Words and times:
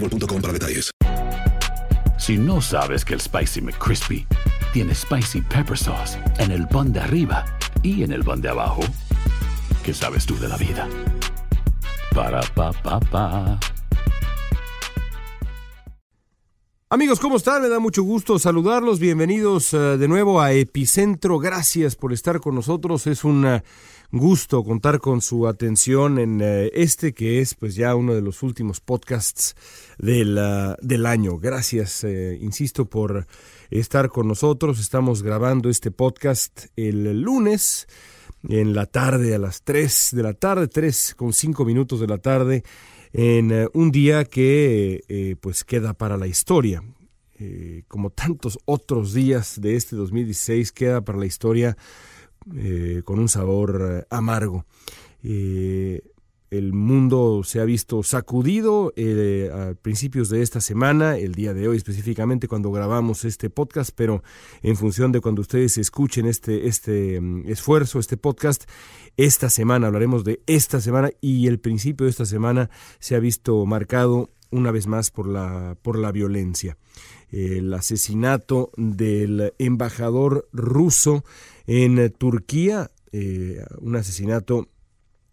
boostmobile.com 0.00 0.40
para 0.40 0.52
detalles. 0.52 0.90
Si 2.18 2.36
no 2.36 2.60
sabes 2.60 3.04
que 3.04 3.14
el 3.14 3.20
Spicy 3.20 3.60
McCrispy 3.60 4.26
tiene 4.72 4.94
Spicy 4.94 5.40
Pepper 5.42 5.78
Sauce 5.78 6.18
en 6.38 6.50
el 6.50 6.66
pan 6.68 6.92
de 6.92 7.00
arriba 7.00 7.44
y 7.82 8.02
en 8.02 8.12
el 8.12 8.24
pan 8.24 8.40
de 8.40 8.48
abajo, 8.48 8.82
¿qué 9.84 9.94
sabes 9.94 10.26
tú 10.26 10.36
de 10.38 10.48
la 10.48 10.56
vida? 10.56 10.88
Para, 12.14 12.40
pa, 12.54 12.72
pa, 12.72 13.00
pa. 13.00 13.58
Amigos, 16.90 17.20
¿cómo 17.20 17.36
están? 17.36 17.60
Me 17.60 17.68
da 17.68 17.80
mucho 17.80 18.02
gusto 18.02 18.38
saludarlos. 18.38 18.98
Bienvenidos 18.98 19.74
eh, 19.74 19.76
de 19.76 20.08
nuevo 20.08 20.40
a 20.40 20.52
Epicentro. 20.54 21.38
Gracias 21.38 21.96
por 21.96 22.14
estar 22.14 22.40
con 22.40 22.54
nosotros. 22.54 23.06
Es 23.06 23.24
un 23.24 23.46
eh, 23.46 23.62
gusto 24.10 24.64
contar 24.64 24.98
con 24.98 25.20
su 25.20 25.46
atención 25.46 26.18
en 26.18 26.40
eh, 26.40 26.70
este 26.72 27.12
que 27.12 27.40
es 27.42 27.54
pues 27.54 27.74
ya 27.74 27.94
uno 27.94 28.14
de 28.14 28.22
los 28.22 28.42
últimos 28.42 28.80
podcasts 28.80 29.54
del, 29.98 30.38
del 30.80 31.06
año. 31.06 31.38
Gracias, 31.38 32.04
eh, 32.04 32.38
insisto, 32.40 32.86
por 32.86 33.26
estar 33.70 34.08
con 34.08 34.28
nosotros. 34.28 34.80
Estamos 34.80 35.22
grabando 35.22 35.68
este 35.68 35.90
podcast 35.90 36.66
el 36.76 37.20
lunes 37.20 37.86
en 38.48 38.74
la 38.74 38.86
tarde, 38.86 39.34
a 39.34 39.38
las 39.38 39.62
3 39.62 40.10
de 40.12 40.22
la 40.22 40.34
tarde, 40.34 40.68
3 40.68 41.14
con 41.16 41.32
5 41.32 41.64
minutos 41.64 42.00
de 42.00 42.06
la 42.06 42.18
tarde 42.18 42.62
en 43.12 43.50
eh, 43.50 43.66
un 43.74 43.90
día 43.90 44.24
que 44.24 45.02
eh, 45.08 45.36
pues 45.40 45.64
queda 45.64 45.94
para 45.94 46.16
la 46.16 46.26
historia. 46.26 46.82
Como 47.86 48.10
tantos 48.10 48.58
otros 48.64 49.14
días 49.14 49.60
de 49.60 49.76
este 49.76 49.94
2016, 49.94 50.72
queda 50.72 51.02
para 51.02 51.18
la 51.18 51.26
historia 51.26 51.76
con 53.04 53.20
un 53.20 53.28
sabor 53.28 54.08
amargo. 54.10 54.66
El 56.50 56.72
mundo 56.72 57.42
se 57.44 57.60
ha 57.60 57.64
visto 57.64 58.02
sacudido 58.02 58.94
eh, 58.96 59.50
a 59.52 59.74
principios 59.74 60.30
de 60.30 60.40
esta 60.40 60.62
semana, 60.62 61.18
el 61.18 61.34
día 61.34 61.52
de 61.52 61.68
hoy 61.68 61.76
específicamente 61.76 62.48
cuando 62.48 62.72
grabamos 62.72 63.26
este 63.26 63.50
podcast, 63.50 63.90
pero 63.94 64.22
en 64.62 64.76
función 64.76 65.12
de 65.12 65.20
cuando 65.20 65.42
ustedes 65.42 65.76
escuchen 65.76 66.26
este, 66.26 66.66
este 66.66 67.20
mm, 67.20 67.48
esfuerzo, 67.48 67.98
este 67.98 68.16
podcast, 68.16 68.64
esta 69.18 69.50
semana 69.50 69.88
hablaremos 69.88 70.24
de 70.24 70.40
esta 70.46 70.80
semana 70.80 71.10
y 71.20 71.48
el 71.48 71.58
principio 71.58 72.04
de 72.04 72.10
esta 72.10 72.24
semana 72.24 72.70
se 72.98 73.14
ha 73.14 73.18
visto 73.18 73.66
marcado 73.66 74.30
una 74.50 74.70
vez 74.70 74.86
más 74.86 75.10
por 75.10 75.28
la, 75.28 75.76
por 75.82 75.98
la 75.98 76.12
violencia. 76.12 76.78
El 77.30 77.74
asesinato 77.74 78.70
del 78.78 79.52
embajador 79.58 80.48
ruso 80.52 81.24
en 81.66 82.10
Turquía, 82.12 82.90
eh, 83.12 83.62
un 83.80 83.96
asesinato 83.96 84.68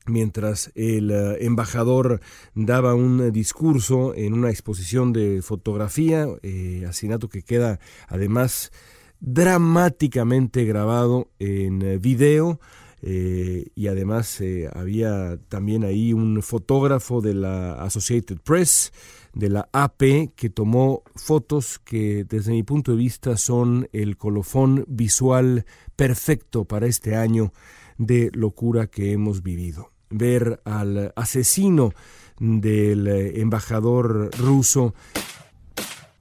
mientras 0.07 0.71
el 0.75 1.11
eh, 1.11 1.45
embajador 1.45 2.21
daba 2.53 2.95
un 2.95 3.21
eh, 3.21 3.31
discurso 3.31 4.13
en 4.16 4.33
una 4.33 4.49
exposición 4.49 5.13
de 5.13 5.41
fotografía, 5.41 6.27
eh, 6.43 6.85
asesinato 6.88 7.29
que 7.29 7.43
queda 7.43 7.79
además 8.07 8.71
dramáticamente 9.19 10.65
grabado 10.65 11.29
en 11.39 11.81
eh, 11.81 11.97
video. 11.97 12.59
y 13.07 13.88
además 13.88 14.41
había 14.73 15.38
también 15.47 15.83
ahí 15.83 16.11
un 16.11 16.41
fotógrafo 16.41 17.21
de 17.21 17.35
la 17.35 17.73
Associated 17.83 18.39
Press, 18.39 18.91
de 19.35 19.49
la 19.49 19.69
AP, 19.73 20.33
que 20.35 20.49
tomó 20.49 21.03
fotos 21.13 21.77
que 21.77 22.25
desde 22.27 22.53
mi 22.53 22.63
punto 22.63 22.94
de 22.94 22.97
vista 22.97 23.38
son 23.38 23.88
el 23.91 24.17
colofón 24.17 24.85
visual 24.88 25.65
perfecto 25.95 26.65
para 26.65 26.88
este 26.88 27.15
año 27.15 27.53
de 27.99 28.31
locura 28.33 28.88
que 28.88 29.11
hemos 29.11 29.44
vivido 29.44 29.94
ver 30.09 30.61
al 30.66 31.13
asesino 31.16 31.93
del 32.39 33.07
eh, 33.07 33.39
embajador 33.41 34.29
ruso 34.38 34.93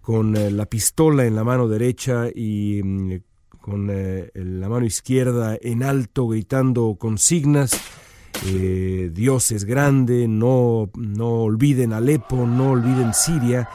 con 0.01 0.37
eh, 0.37 0.51
la 0.51 0.67
pistola 0.67 1.25
en 1.25 1.35
la 1.35 1.45
mano 1.45 1.67
derecha 1.67 2.29
y 2.33 2.81
mm, 2.83 3.15
con 3.61 3.89
eh, 3.91 4.31
la 4.35 4.69
mano 4.69 4.85
izquierda 4.85 5.57
en 5.61 5.83
alto 5.83 6.29
gritando 6.29 6.97
consignas. 6.99 7.73
eh, 8.47 9.11
Dios 9.13 9.51
es 9.53 9.65
grande, 9.65 10.29
no, 10.29 10.91
no 10.95 11.45
olviden 11.45 11.95
Alepo, 11.95 12.47
no 12.47 12.73
olviden 12.73 13.15
Siria. 13.15 13.69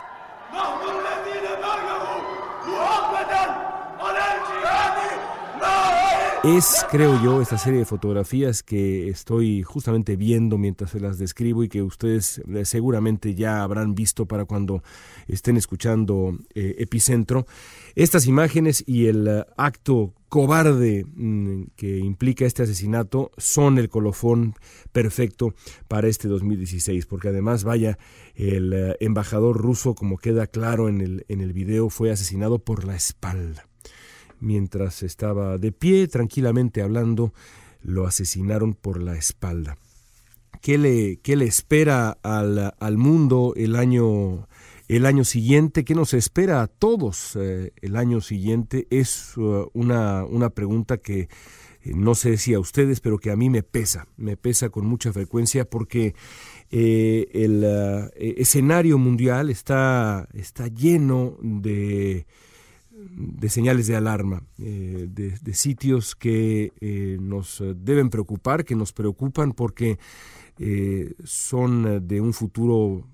Es, 6.42 6.86
creo 6.90 7.22
yo, 7.22 7.42
esta 7.42 7.58
serie 7.58 7.80
de 7.80 7.86
fotografías 7.86 8.64
que 8.64 9.10
estoy 9.10 9.62
justamente 9.62 10.16
viendo 10.16 10.58
mientras 10.58 10.92
se 10.92 11.02
las 11.02 11.20
describo 11.20 11.66
y 11.66 11.68
que 11.68 11.82
ustedes 11.82 12.42
eh, 12.48 12.64
seguramente 12.64 13.36
ya 13.36 13.62
habrán 13.62 13.94
visto 13.94 14.26
para 14.26 14.46
cuando 14.46 14.82
estén 15.28 15.58
escuchando 15.58 16.38
eh, 16.56 16.76
Epicentro. 16.80 17.46
Estas 17.94 18.26
imágenes 18.26 18.86
y 18.88 19.08
el 19.08 19.28
eh, 19.28 19.46
acto 19.58 20.14
cobarde 20.30 21.04
mm, 21.14 21.72
que 21.76 21.98
implica 21.98 22.46
este 22.46 22.64
asesinato 22.64 23.32
son 23.38 23.78
el 23.78 23.90
colofón 23.90 24.54
perfecto 24.94 25.54
para 25.90 26.08
este 26.08 26.30
2016, 26.30 27.06
porque 27.06 27.28
además, 27.28 27.66
vaya, 27.66 27.98
el 28.36 28.96
embajador 29.02 29.58
ruso, 29.58 29.94
como 29.94 30.18
queda 30.18 30.48
claro 30.48 30.88
en 30.88 31.02
el, 31.02 31.26
en 31.28 31.42
el 31.42 31.52
video, 31.52 31.90
fue 31.90 32.12
asesinado 32.12 32.60
por 32.60 32.86
la 32.86 32.96
espalda 32.96 33.69
mientras 34.40 35.04
estaba 35.04 35.58
de 35.58 35.72
pie, 35.72 36.08
tranquilamente 36.08 36.82
hablando, 36.82 37.34
lo 37.82 38.06
asesinaron 38.06 38.74
por 38.74 39.02
la 39.02 39.16
espalda. 39.16 39.78
¿Qué 40.62 40.78
le, 40.78 41.18
qué 41.18 41.36
le 41.36 41.46
espera 41.46 42.18
al, 42.22 42.74
al 42.78 42.98
mundo 42.98 43.54
el 43.56 43.76
año, 43.76 44.48
el 44.90 45.06
año 45.06 45.24
siguiente? 45.24 45.86
¿Qué 45.86 45.96
nos 45.96 46.14
espera 46.14 46.62
a 46.62 46.68
todos 46.68 47.38
eh, 47.40 47.72
el 47.82 47.96
año 47.96 48.20
siguiente? 48.20 48.86
Es 48.90 49.38
uh, 49.38 49.70
una, 49.74 50.26
una 50.26 50.50
pregunta 50.50 50.98
que 50.98 51.30
eh, 51.84 51.94
no 51.96 52.14
sé 52.14 52.36
si 52.38 52.54
a 52.54 52.60
ustedes, 52.60 53.00
pero 53.00 53.20
que 53.20 53.32
a 53.32 53.38
mí 53.38 53.50
me 53.50 53.64
pesa, 53.64 54.08
me 54.18 54.36
pesa 54.36 54.70
con 54.70 54.86
mucha 54.86 55.14
frecuencia 55.14 55.64
porque 55.64 56.14
eh, 56.72 57.30
el 57.34 57.64
uh, 57.64 58.10
escenario 58.18 58.98
mundial 58.98 59.50
está, 59.50 60.28
está 60.34 60.68
lleno 60.68 61.38
de 61.42 62.26
de 63.08 63.50
señales 63.50 63.88
de 63.88 63.96
alarma, 63.96 64.44
eh, 64.58 65.08
de, 65.10 65.38
de, 65.42 65.54
sitios 65.54 66.16
que 66.16 66.74
eh, 66.82 67.18
nos 67.20 67.64
deben 67.76 68.10
preocupar, 68.10 68.66
que 68.66 68.76
nos 68.76 68.94
preocupan 68.94 69.54
porque 69.54 70.00
eh, 70.58 71.14
son 71.24 72.08
de 72.08 72.22
un 72.22 72.34
futuro 72.34 73.08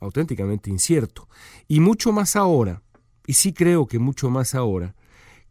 auténticamente 0.00 0.70
incierto. 0.70 1.28
Y 1.68 1.80
mucho 1.80 2.12
más 2.12 2.36
ahora, 2.36 2.82
y 3.26 3.34
sí 3.34 3.52
creo 3.52 3.86
que 3.86 3.98
mucho 3.98 4.30
más 4.30 4.54
ahora, 4.54 4.94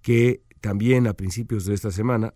que 0.01 0.43
también 0.59 1.07
a 1.07 1.13
principios 1.13 1.65
de 1.65 1.73
esta 1.73 1.91
semana, 1.91 2.33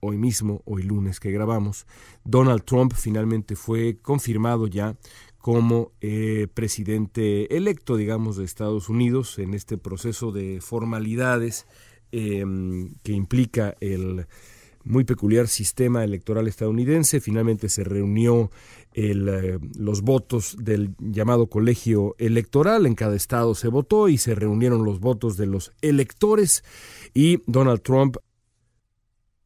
hoy 0.00 0.18
mismo, 0.18 0.60
hoy 0.66 0.82
lunes 0.82 1.18
que 1.18 1.30
grabamos, 1.30 1.86
Donald 2.24 2.64
Trump 2.64 2.92
finalmente 2.94 3.56
fue 3.56 3.98
confirmado 4.02 4.66
ya 4.66 4.96
como 5.44 5.92
eh, 6.00 6.48
presidente 6.54 7.54
electo, 7.54 7.98
digamos, 7.98 8.38
de 8.38 8.46
Estados 8.46 8.88
Unidos 8.88 9.38
en 9.38 9.52
este 9.52 9.76
proceso 9.76 10.32
de 10.32 10.62
formalidades 10.62 11.66
em, 12.12 12.94
que 13.02 13.12
implica 13.12 13.76
el 13.80 14.24
muy 14.84 15.04
peculiar 15.04 15.46
sistema 15.48 16.02
electoral 16.02 16.48
estadounidense. 16.48 17.20
Finalmente 17.20 17.68
se 17.68 17.84
reunió 17.84 18.50
el, 18.94 19.28
eh, 19.28 19.58
los 19.76 20.00
votos 20.00 20.56
del 20.58 20.94
llamado 20.98 21.48
colegio 21.48 22.14
electoral. 22.16 22.86
En 22.86 22.94
cada 22.94 23.14
estado 23.14 23.54
se 23.54 23.68
votó 23.68 24.08
y 24.08 24.16
se 24.16 24.34
reunieron 24.34 24.82
los 24.82 24.98
votos 24.98 25.36
de 25.36 25.44
los 25.44 25.74
electores 25.82 26.64
y 27.12 27.42
Donald 27.46 27.82
Trump 27.82 28.16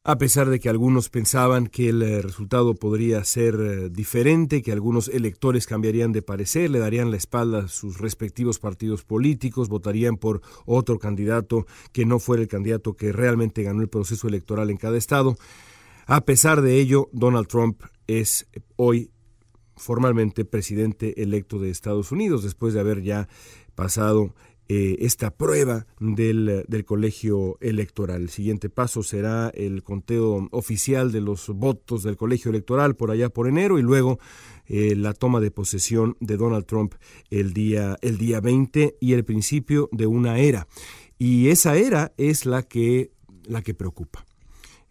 a 0.09 0.17
pesar 0.17 0.49
de 0.49 0.59
que 0.59 0.71
algunos 0.71 1.11
pensaban 1.11 1.67
que 1.67 1.91
el 1.91 2.01
eh, 2.01 2.23
resultado 2.23 2.75
podría 2.75 3.23
ser 3.25 3.57
eh, 3.57 3.91
diferente, 3.91 4.63
que 4.63 4.73
algunos 4.73 5.09
electores 5.09 5.67
cambiarían 5.67 6.13
de 6.13 6.23
parecer, 6.23 6.71
le 6.71 6.79
darían 6.79 7.11
la 7.11 7.19
espalda 7.19 7.59
a 7.59 7.69
sus 7.69 7.99
respectivos 7.99 8.59
partidos 8.59 9.05
políticos, 9.05 9.69
votarían 9.69 10.17
por 10.17 10.41
otro 10.65 10.99
candidato 10.99 11.67
que 11.93 12.07
no 12.07 12.21
fuera 12.21 12.43
el 12.43 12.49
candidato 12.49 12.97
que 12.97 13.13
realmente 13.13 13.63
ganó 13.63 13.83
el 13.83 13.91
proceso 13.91 14.29
electoral 14.29 14.71
en 14.71 14.79
cada 14.79 14.97
estado. 14.97 15.37
A 16.07 16.23
pesar 16.23 16.63
de 16.63 16.81
ello, 16.81 17.11
Donald 17.13 17.47
Trump 17.47 17.83
es 18.07 18.49
hoy 18.77 19.11
formalmente 19.77 20.47
presidente 20.47 21.23
electo 21.23 21.59
de 21.59 21.69
Estados 21.69 22.13
Unidos, 22.13 22.43
después 22.43 22.73
de 22.73 22.81
haber 22.81 23.03
ya 23.03 23.29
pasado 23.75 24.35
eh, 24.69 24.97
esta 25.01 25.31
prueba 25.31 25.87
del, 25.99 26.65
del, 26.69 26.85
colegio 26.85 27.57
electoral. 27.61 28.23
El 28.23 28.29
siguiente 28.29 28.69
paso 28.69 29.03
será 29.03 29.49
el 29.55 29.83
conteo 29.83 30.49
oficial 30.51 31.11
de 31.11 31.23
los 31.23 31.49
votos 31.49 32.03
del 32.03 32.17
colegio 32.17 32.51
electoral 32.51 32.95
por 32.95 33.11
allá 33.11 33.31
por 33.31 33.49
enero 33.49 33.79
y 33.79 33.83
luego 33.83 34.19
eh, 34.67 34.95
la 34.95 35.15
toma 35.15 35.41
de 35.41 35.51
posesión 35.51 36.17
de 36.21 36.37
Donald 36.37 36.67
Trump 36.67 36.95
el 37.31 37.55
día, 37.55 37.97
el 38.03 38.19
día 38.19 38.41
20 38.41 38.99
y 39.01 39.15
el 39.15 39.25
principio 39.25 39.89
de 39.91 40.07
una 40.07 40.39
era. 40.39 40.69
Y 41.19 41.49
esa 41.49 41.77
era 41.77 42.13
es 42.19 42.45
la 42.45 42.63
que, 42.63 43.11
la 43.45 43.63
que 43.63 43.73
preocupa. 43.73 44.28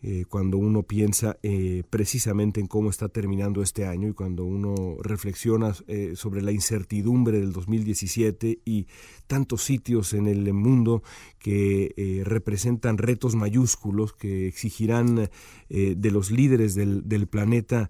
Eh, 0.09 0.23
cuando 0.23 0.57
uno 0.57 0.83
piensa 0.83 1.37
eh, 1.43 1.83
precisamente 1.89 2.61
en 2.61 2.67
cómo 2.67 2.89
está 2.89 3.09
terminando 3.09 3.61
este 3.61 3.85
año 3.85 4.07
y 4.07 4.13
cuando 4.13 4.45
uno 4.45 4.95
reflexiona 5.01 5.73
eh, 5.89 6.13
sobre 6.15 6.41
la 6.41 6.53
incertidumbre 6.53 7.41
del 7.41 7.51
2017 7.51 8.61
y 8.63 8.87
tantos 9.27 9.63
sitios 9.63 10.13
en 10.13 10.27
el 10.27 10.53
mundo 10.53 11.03
que 11.39 12.23
representan 12.23 12.97
retos 12.97 13.35
mayúsculos 13.35 14.13
que 14.13 14.47
exigirán 14.47 15.29
de 15.69 16.11
los 16.11 16.31
líderes 16.31 16.73
del, 16.73 17.05
del 17.09 17.27
planeta 17.27 17.89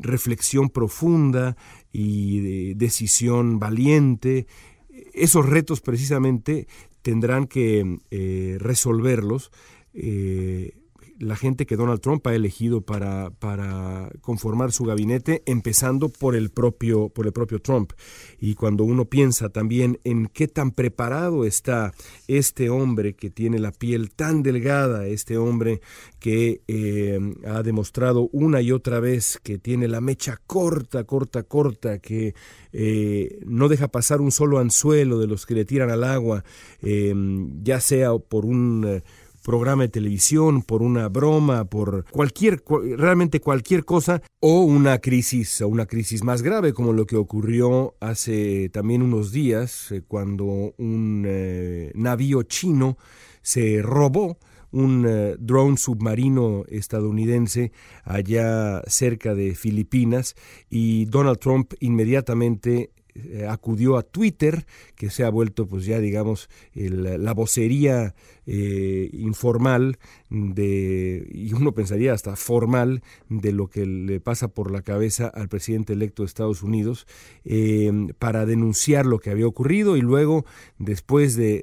reflexión 0.00 0.70
profunda 0.70 1.58
y 1.92 2.72
decisión 2.74 3.58
valiente, 3.58 4.46
esos 5.12 5.48
retos 5.48 5.80
precisamente 5.80 6.66
tendrán 7.02 7.46
que 7.46 7.98
eh, 8.10 8.56
resolverlos 8.60 9.50
eh, 9.94 10.74
la 11.22 11.36
gente 11.36 11.66
que 11.66 11.76
Donald 11.76 12.00
Trump 12.00 12.26
ha 12.26 12.34
elegido 12.34 12.80
para, 12.80 13.30
para 13.30 14.10
conformar 14.20 14.72
su 14.72 14.84
gabinete, 14.84 15.42
empezando 15.46 16.08
por 16.08 16.34
el 16.34 16.50
propio, 16.50 17.10
por 17.10 17.26
el 17.26 17.32
propio 17.32 17.60
Trump. 17.60 17.92
Y 18.40 18.54
cuando 18.56 18.82
uno 18.82 19.04
piensa 19.04 19.48
también 19.48 20.00
en 20.02 20.26
qué 20.26 20.48
tan 20.48 20.72
preparado 20.72 21.44
está 21.44 21.92
este 22.26 22.70
hombre 22.70 23.14
que 23.14 23.30
tiene 23.30 23.60
la 23.60 23.70
piel 23.70 24.10
tan 24.10 24.42
delgada, 24.42 25.06
este 25.06 25.38
hombre 25.38 25.80
que 26.18 26.62
eh, 26.66 27.20
ha 27.46 27.62
demostrado 27.62 28.28
una 28.32 28.60
y 28.60 28.72
otra 28.72 28.98
vez 28.98 29.38
que 29.42 29.58
tiene 29.58 29.86
la 29.86 30.00
mecha 30.00 30.40
corta, 30.44 31.04
corta, 31.04 31.44
corta, 31.44 32.00
que 32.00 32.34
eh, 32.72 33.38
no 33.46 33.68
deja 33.68 33.86
pasar 33.86 34.20
un 34.20 34.32
solo 34.32 34.58
anzuelo 34.58 35.20
de 35.20 35.28
los 35.28 35.46
que 35.46 35.54
le 35.54 35.64
tiran 35.64 35.90
al 35.90 36.02
agua, 36.02 36.42
eh, 36.82 37.14
ya 37.62 37.78
sea 37.78 38.10
por 38.18 38.44
un 38.44 39.02
programa 39.42 39.82
de 39.82 39.88
televisión, 39.88 40.62
por 40.62 40.82
una 40.82 41.08
broma, 41.08 41.64
por 41.64 42.04
cualquier, 42.10 42.62
realmente 42.96 43.40
cualquier 43.40 43.84
cosa, 43.84 44.22
o 44.40 44.62
una 44.62 44.98
crisis, 44.98 45.60
o 45.60 45.68
una 45.68 45.86
crisis 45.86 46.22
más 46.24 46.42
grave, 46.42 46.72
como 46.72 46.92
lo 46.92 47.06
que 47.06 47.16
ocurrió 47.16 47.94
hace 48.00 48.68
también 48.70 49.02
unos 49.02 49.32
días, 49.32 49.92
eh, 49.92 50.02
cuando 50.06 50.74
un 50.78 51.24
eh, 51.26 51.92
navío 51.94 52.42
chino 52.44 52.96
se 53.42 53.82
robó 53.82 54.38
un 54.70 55.04
eh, 55.06 55.36
drone 55.38 55.76
submarino 55.76 56.64
estadounidense 56.68 57.72
allá 58.04 58.82
cerca 58.86 59.34
de 59.34 59.54
Filipinas 59.54 60.34
y 60.70 61.04
Donald 61.06 61.38
Trump 61.38 61.74
inmediatamente 61.80 62.90
acudió 63.46 63.98
a 63.98 64.02
Twitter, 64.02 64.64
que 64.94 65.10
se 65.10 65.22
ha 65.22 65.28
vuelto 65.28 65.66
pues 65.66 65.84
ya 65.84 65.98
digamos 65.98 66.48
la 66.72 67.34
vocería 67.34 68.14
eh, 68.46 69.10
informal 69.12 69.98
de, 70.30 71.28
y 71.30 71.52
uno 71.52 71.72
pensaría 71.72 72.12
hasta 72.12 72.36
formal 72.36 73.02
de 73.28 73.52
lo 73.52 73.68
que 73.68 73.86
le 73.86 74.20
pasa 74.20 74.48
por 74.48 74.70
la 74.70 74.82
cabeza 74.82 75.28
al 75.28 75.48
presidente 75.48 75.92
electo 75.92 76.22
de 76.22 76.26
Estados 76.26 76.62
Unidos 76.62 77.06
eh, 77.44 77.90
para 78.18 78.46
denunciar 78.46 79.06
lo 79.06 79.18
que 79.18 79.30
había 79.30 79.46
ocurrido 79.46 79.96
y 79.96 80.00
luego 80.00 80.44
después 80.78 81.36
de, 81.36 81.62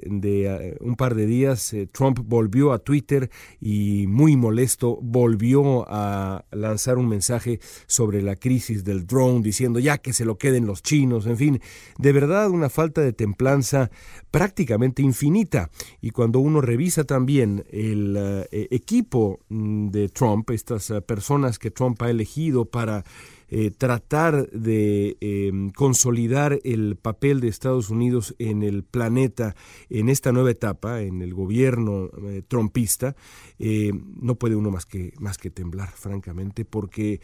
uh, 0.80 0.84
un 0.84 0.96
par 0.96 1.14
de 1.14 1.26
días 1.26 1.72
eh, 1.72 1.86
Trump 1.90 2.20
volvió 2.24 2.72
a 2.72 2.78
Twitter 2.78 3.30
y 3.60 4.06
muy 4.06 4.36
molesto 4.36 4.98
volvió 5.02 5.84
a 5.88 6.44
lanzar 6.50 6.98
un 6.98 7.08
mensaje 7.08 7.60
sobre 7.86 8.22
la 8.22 8.36
crisis 8.36 8.84
del 8.84 9.06
drone 9.06 9.42
diciendo 9.42 9.78
ya 9.80 9.98
que 9.98 10.12
se 10.12 10.24
lo 10.24 10.38
queden 10.38 10.66
los 10.66 10.82
chinos, 10.82 11.26
en 11.26 11.36
fin, 11.36 11.60
de 11.98 12.12
verdad 12.12 12.50
una 12.50 12.68
falta 12.70 13.00
de 13.00 13.12
templanza 13.12 13.90
prácticamente 14.30 15.02
infinita. 15.02 15.70
Y 16.00 16.10
cuando 16.10 16.40
uno 16.40 16.60
revisa 16.70 17.02
también 17.02 17.64
el 17.72 18.16
eh, 18.16 18.68
equipo 18.70 19.40
mm, 19.48 19.88
de 19.88 20.08
Trump, 20.08 20.50
estas 20.50 20.90
eh, 20.90 21.00
personas 21.00 21.58
que 21.58 21.72
Trump 21.72 22.00
ha 22.02 22.10
elegido 22.10 22.64
para 22.64 23.04
eh, 23.50 23.70
tratar 23.70 24.48
de 24.50 25.16
em, 25.20 25.70
consolidar 25.70 26.60
el 26.64 26.96
papel 26.96 27.40
de 27.40 27.48
Estados 27.48 27.90
Unidos 27.90 28.34
en 28.38 28.62
el 28.62 28.84
planeta 28.84 29.54
en 29.88 30.08
esta 30.08 30.32
nueva 30.32 30.50
etapa, 30.50 31.02
en 31.02 31.22
el 31.22 31.34
gobierno 31.34 32.10
trumpista, 32.48 33.16
no 33.58 34.36
puede 34.36 34.56
uno 34.56 34.70
más 34.70 34.86
que, 34.86 35.12
más 35.18 35.36
que 35.36 35.50
temblar, 35.50 35.90
francamente, 35.90 36.64
porque 36.64 37.20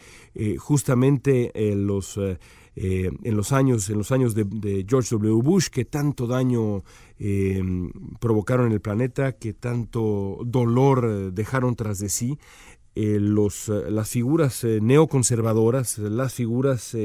justamente 0.57 1.51
los 1.75 2.19
eh, 2.79 3.09
en 3.23 3.35
los 3.35 3.53
años, 3.53 3.89
en 3.89 3.97
los 3.97 4.11
años 4.11 4.35
de, 4.35 4.85
George 4.87 5.15
W. 5.15 5.41
Bush, 5.41 5.69
que 5.69 5.83
tanto 5.83 6.27
daño 6.27 6.83
eh, 7.17 7.59
provocaron 8.19 8.67
en 8.67 8.73
el 8.73 8.81
planeta, 8.81 9.31
que 9.31 9.53
tanto 9.53 10.37
dolor 10.45 11.09
eh, 11.09 11.31
dejaron 11.31 11.75
tras 11.75 11.97
de 11.97 12.09
sí. 12.09 12.37
Los, 13.19 13.67
las 13.69 14.09
figuras 14.09 14.63
neoconservadoras, 14.63 15.97
las 15.99 16.33
figuras 16.33 16.95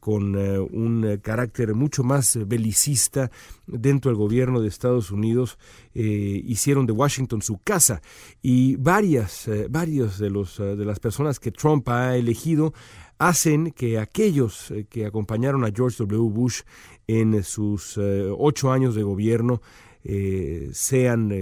con 0.00 0.36
un 0.36 1.20
carácter 1.22 1.74
mucho 1.74 2.04
más 2.04 2.38
belicista 2.46 3.30
dentro 3.66 4.10
del 4.10 4.18
gobierno 4.18 4.60
de 4.60 4.68
Estados 4.68 5.10
Unidos 5.10 5.58
hicieron 5.94 6.86
de 6.86 6.92
Washington 6.92 7.42
su 7.42 7.58
casa 7.58 8.00
y 8.42 8.76
varias, 8.76 9.48
varios 9.70 10.18
de, 10.18 10.30
los, 10.30 10.58
de 10.58 10.84
las 10.84 11.00
personas 11.00 11.40
que 11.40 11.50
Trump 11.50 11.88
ha 11.88 12.16
elegido 12.16 12.72
hacen 13.18 13.72
que 13.72 13.98
aquellos 13.98 14.70
eh, 14.70 14.86
que 14.88 15.04
acompañaron 15.04 15.64
a 15.64 15.72
George 15.74 15.96
W. 16.04 16.30
Bush 16.30 16.62
en 17.06 17.42
sus 17.42 17.98
eh, 17.98 18.30
ocho 18.36 18.72
años 18.72 18.94
de 18.94 19.02
gobierno 19.02 19.60
eh, 20.04 20.70
sean 20.72 21.32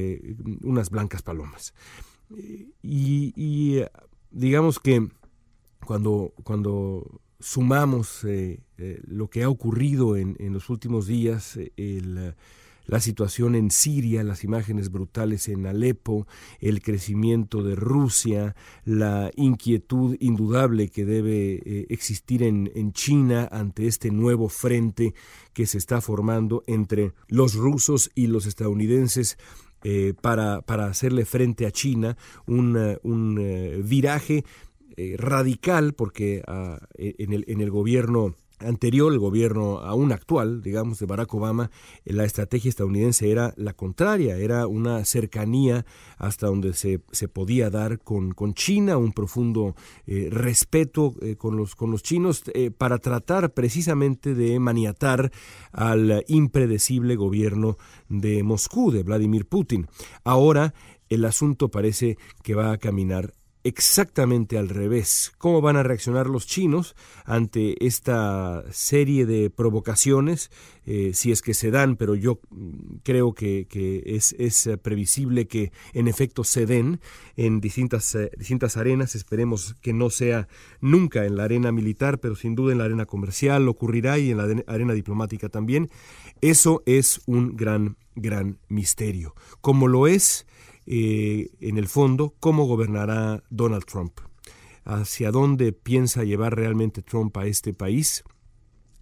unas 0.62 0.90
blancas 0.90 1.22
palomas. 1.22 1.74
Y, 2.82 3.82
digamos 4.30 4.78
que 4.78 5.08
cuando, 5.84 6.32
cuando 6.42 7.20
sumamos 7.38 8.26
lo 9.06 9.28
que 9.28 9.42
ha 9.42 9.48
ocurrido 9.48 10.16
en, 10.16 10.36
en 10.38 10.52
los 10.52 10.68
últimos 10.70 11.06
días, 11.06 11.58
la 12.86 13.00
situación 13.00 13.54
en 13.54 13.70
Siria, 13.70 14.22
las 14.22 14.44
imágenes 14.44 14.90
brutales 14.90 15.48
en 15.48 15.66
Alepo, 15.66 16.26
el 16.60 16.80
crecimiento 16.82 17.62
de 17.62 17.74
Rusia, 17.74 18.54
la 18.84 19.30
inquietud 19.34 20.16
indudable 20.20 20.88
que 20.88 21.04
debe 21.04 21.54
eh, 21.54 21.86
existir 21.88 22.42
en, 22.42 22.70
en 22.74 22.92
China 22.92 23.48
ante 23.50 23.86
este 23.86 24.10
nuevo 24.10 24.48
frente 24.48 25.14
que 25.52 25.66
se 25.66 25.78
está 25.78 26.00
formando 26.00 26.62
entre 26.66 27.12
los 27.28 27.54
rusos 27.54 28.10
y 28.14 28.28
los 28.28 28.46
estadounidenses 28.46 29.36
eh, 29.88 30.14
para, 30.20 30.62
para, 30.62 30.86
hacerle 30.86 31.24
frente 31.24 31.64
a 31.64 31.70
China, 31.70 32.16
un, 32.48 32.98
un 33.04 33.38
eh, 33.40 33.80
viraje 33.84 34.44
radical, 35.16 35.92
porque 35.92 36.42
ah, 36.48 36.80
en, 36.96 37.32
el, 37.32 37.44
en 37.46 37.60
el 37.60 37.70
gobierno 37.70 38.34
anterior, 38.60 39.12
el 39.12 39.18
gobierno 39.18 39.78
aún 39.78 40.12
actual, 40.12 40.62
digamos, 40.62 40.98
de 40.98 41.06
Barack 41.06 41.32
Obama, 41.34 41.70
eh, 42.04 42.12
la 42.12 42.24
estrategia 42.24 42.68
estadounidense 42.68 43.30
era 43.30 43.52
la 43.56 43.72
contraria, 43.72 44.36
era 44.36 44.66
una 44.66 45.04
cercanía 45.04 45.84
hasta 46.16 46.46
donde 46.46 46.72
se, 46.72 47.00
se 47.12 47.28
podía 47.28 47.70
dar 47.70 47.98
con, 47.98 48.32
con, 48.32 48.54
China, 48.54 48.96
un 48.96 49.12
profundo 49.12 49.74
eh, 50.06 50.28
respeto 50.30 51.14
eh, 51.20 51.36
con, 51.36 51.56
los, 51.56 51.74
con 51.74 51.90
los 51.90 52.02
chinos 52.02 52.44
para 52.78 52.98
tratar 52.98 53.52
precisamente 53.52 54.34
de 54.34 54.58
maniatar 54.58 55.30
al 55.72 56.24
impredecible 56.28 57.16
gobierno 57.16 57.76
de 58.08 58.42
Moscú, 58.42 58.90
de 58.90 59.02
Vladimir 59.02 59.46
Putin. 59.46 59.86
Ahora 60.24 60.74
el 61.08 61.24
asunto 61.24 61.70
parece 61.70 62.18
que 62.42 62.54
va 62.54 62.72
a 62.72 62.78
caminar 62.78 63.32
exactamente 63.66 64.58
al 64.58 64.68
revés. 64.68 65.32
¿Cómo 65.38 65.60
van 65.60 65.76
a 65.76 65.82
reaccionar 65.82 66.28
los 66.28 66.46
chinos 66.46 66.94
ante 67.24 67.84
esta 67.84 68.64
serie 68.70 69.26
de 69.26 69.50
provocaciones? 69.50 70.50
Eh, 70.86 71.10
si 71.14 71.32
es 71.32 71.42
que 71.42 71.52
se 71.52 71.72
dan, 71.72 71.96
pero 71.96 72.14
yo 72.14 72.38
creo 73.02 73.34
que, 73.34 73.66
es, 74.06 74.66
eh, 74.66 74.78
previsible 74.78 75.48
que 75.48 75.72
en 75.94 76.06
efecto 76.06 76.44
se 76.44 76.64
den 76.64 77.00
en 77.36 77.60
distintas, 77.60 78.14
eh, 78.14 78.30
distintas 78.38 78.76
arenas. 78.76 79.16
Esperemos 79.16 79.74
que 79.80 79.92
no 79.92 80.10
sea 80.10 80.46
nunca 80.80 81.24
en 81.24 81.36
la 81.36 81.44
arena 81.44 81.72
militar, 81.72 82.20
pero 82.20 82.36
sin 82.36 82.54
duda 82.54 82.70
en 82.70 82.78
la 82.78 82.84
arena 82.84 83.06
comercial 83.06 83.68
ocurrirá 83.68 84.18
y 84.18 84.30
en 84.30 84.36
la 84.36 84.62
arena 84.68 84.92
diplomática 84.92 85.48
también. 85.48 85.90
Eso 86.40 86.84
es 86.86 87.20
un 87.26 87.56
gran, 87.56 87.96
gran 88.14 88.58
misterio. 88.68 89.34
Como 89.60 89.88
lo 89.88 90.06
es 90.06 90.46
eh, 90.86 91.50
en 91.60 91.78
el 91.78 91.88
fondo, 91.88 92.34
cómo 92.40 92.66
gobernará 92.66 93.42
Donald 93.50 93.84
Trump, 93.84 94.20
hacia 94.84 95.30
dónde 95.30 95.72
piensa 95.72 96.24
llevar 96.24 96.56
realmente 96.56 97.02
Trump 97.02 97.36
a 97.36 97.46
este 97.46 97.72
país, 97.72 98.24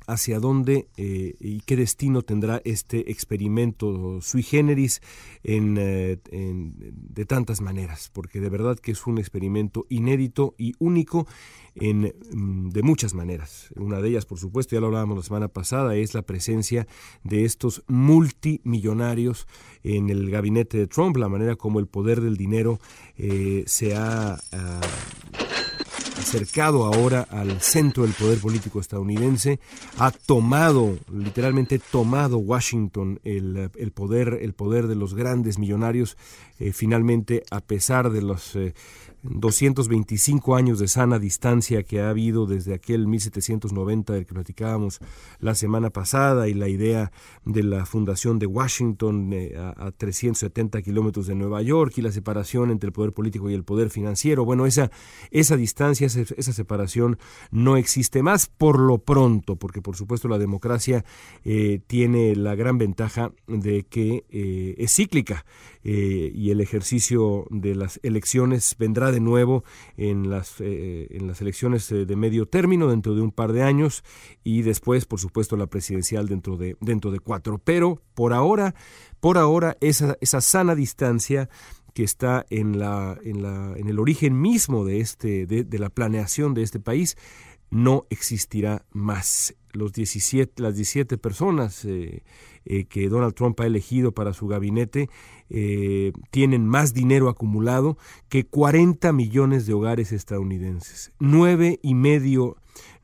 hacia 0.06 0.38
dónde 0.38 0.88
eh, 0.96 1.34
y 1.40 1.60
qué 1.60 1.76
destino 1.76 2.22
tendrá 2.22 2.60
este 2.64 3.10
experimento 3.10 4.20
sui 4.20 4.42
generis 4.42 5.00
eh, 5.42 6.18
de 6.24 7.24
tantas 7.26 7.60
maneras, 7.60 8.10
porque 8.12 8.40
de 8.40 8.48
verdad 8.48 8.78
que 8.78 8.92
es 8.92 9.06
un 9.06 9.18
experimento 9.18 9.86
inédito 9.88 10.54
y 10.58 10.74
único 10.78 11.26
en, 11.74 12.14
mm, 12.32 12.70
de 12.70 12.82
muchas 12.82 13.14
maneras. 13.14 13.68
Una 13.76 14.00
de 14.00 14.08
ellas, 14.10 14.26
por 14.26 14.38
supuesto, 14.38 14.74
ya 14.74 14.80
lo 14.80 14.86
hablábamos 14.86 15.16
la 15.16 15.22
semana 15.22 15.48
pasada, 15.48 15.96
es 15.96 16.14
la 16.14 16.22
presencia 16.22 16.86
de 17.22 17.44
estos 17.44 17.82
multimillonarios 17.86 19.46
en 19.82 20.10
el 20.10 20.30
gabinete 20.30 20.78
de 20.78 20.86
Trump, 20.86 21.16
la 21.16 21.28
manera 21.28 21.56
como 21.56 21.80
el 21.80 21.86
poder 21.86 22.20
del 22.20 22.36
dinero 22.36 22.78
eh, 23.16 23.64
se 23.66 23.94
ha... 23.94 24.38
Ah, 24.52 24.80
acercado 26.24 26.86
ahora 26.86 27.26
al 27.30 27.60
centro 27.60 28.04
del 28.04 28.14
poder 28.14 28.38
político 28.38 28.80
estadounidense, 28.80 29.60
ha 29.98 30.10
tomado, 30.10 30.98
literalmente 31.12 31.78
tomado 31.78 32.38
Washington 32.38 33.20
el, 33.24 33.70
poder, 33.92 34.38
el 34.40 34.54
poder 34.54 34.86
de 34.86 34.94
los 34.94 35.12
grandes 35.12 35.58
millonarios, 35.58 36.16
eh, 36.58 36.72
finalmente 36.72 37.42
a 37.50 37.60
pesar 37.60 38.08
de 38.08 38.22
los 38.22 38.56
eh, 38.56 38.72
225 39.24 40.54
años 40.54 40.78
de 40.78 40.86
sana 40.86 41.18
distancia 41.18 41.82
que 41.82 42.00
ha 42.00 42.10
habido 42.10 42.46
desde 42.46 42.74
aquel 42.74 43.08
1790 43.08 44.12
del 44.12 44.26
que 44.26 44.34
platicábamos 44.34 45.00
la 45.40 45.54
semana 45.54 45.90
pasada 45.90 46.46
y 46.48 46.54
la 46.54 46.68
idea 46.68 47.10
de 47.44 47.62
la 47.62 47.86
fundación 47.86 48.38
de 48.38 48.46
Washington 48.46 49.30
eh, 49.32 49.54
a, 49.56 49.90
370 49.92 50.82
kilómetros 50.82 51.26
de 51.26 51.34
Nueva 51.34 51.62
York 51.62 51.94
y 51.96 52.02
la 52.02 52.12
separación 52.12 52.70
entre 52.70 52.88
el 52.88 52.92
poder 52.92 53.12
político 53.12 53.48
y 53.48 53.54
el 53.54 53.64
poder 53.64 53.90
financiero. 53.90 54.44
Bueno, 54.44 54.66
esa, 54.66 54.90
esa 55.30 55.56
distancia, 55.56 56.06
esa, 56.06 56.52
separación 56.52 57.18
no 57.50 57.76
existe 57.76 58.22
más 58.22 58.46
por 58.46 58.78
lo 58.78 58.98
pronto, 58.98 59.56
porque 59.56 59.80
por 59.80 59.96
supuesto 59.96 60.28
la 60.28 60.38
democracia 60.38 61.04
eh, 61.44 61.80
tiene 61.86 62.36
la 62.36 62.54
gran 62.54 62.78
ventaja 62.78 63.32
de 63.46 63.84
que 63.84 64.24
eh, 64.28 64.74
es 64.78 64.94
cíclica 64.94 65.44
y 65.86 66.50
el 66.50 66.62
ejercicio 66.62 67.46
de 67.50 67.74
las 67.74 68.00
elecciones 68.02 68.74
vendrá 68.78 69.12
de 69.14 69.20
nuevo 69.20 69.64
en 69.96 70.28
las, 70.28 70.60
eh, 70.60 71.06
en 71.10 71.26
las 71.26 71.40
elecciones 71.40 71.90
eh, 71.92 72.04
de 72.04 72.16
medio 72.16 72.46
término 72.46 72.88
dentro 72.88 73.14
de 73.14 73.22
un 73.22 73.30
par 73.30 73.52
de 73.52 73.62
años 73.62 74.04
y 74.42 74.62
después, 74.62 75.06
por 75.06 75.20
supuesto, 75.20 75.56
la 75.56 75.66
presidencial 75.66 76.28
dentro 76.28 76.56
de, 76.56 76.76
dentro 76.80 77.10
de 77.10 77.20
cuatro. 77.20 77.58
Pero 77.58 78.02
por 78.14 78.32
ahora, 78.32 78.74
por 79.20 79.38
ahora, 79.38 79.76
esa, 79.80 80.18
esa 80.20 80.40
sana 80.40 80.74
distancia 80.74 81.48
que 81.94 82.02
está 82.02 82.44
en, 82.50 82.78
la, 82.78 83.16
en, 83.22 83.42
la, 83.42 83.72
en 83.76 83.88
el 83.88 83.98
origen 83.98 84.40
mismo 84.40 84.84
de, 84.84 85.00
este, 85.00 85.46
de, 85.46 85.78
la 85.78 85.88
planeación 85.88 86.52
de 86.52 86.62
este 86.62 86.80
país, 86.80 87.16
no 87.70 88.06
existirá 88.10 88.84
más. 88.90 89.54
Los 89.74 89.92
17, 89.92 90.62
las 90.62 90.76
17 90.76 91.18
personas 91.18 91.84
eh, 92.66 92.86
que 92.86 93.08
Donald 93.10 93.34
Trump 93.34 93.60
ha 93.60 93.66
elegido 93.66 94.12
para 94.12 94.32
su 94.32 94.46
gabinete 94.46 95.10
eh, 95.50 96.12
tienen 96.30 96.66
más 96.66 96.94
dinero 96.94 97.28
acumulado 97.28 97.98
que 98.30 98.46
40 98.46 99.12
millones 99.12 99.66
de 99.66 99.74
hogares 99.74 100.12
estadounidenses. 100.12 101.12
Nueve 101.18 101.78
y 101.82 101.94
medio 101.94 102.56